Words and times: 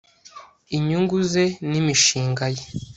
inyungu 0.77 1.15
ze 1.31 1.45
n'imishinga 1.69 2.45
ye 2.55 2.63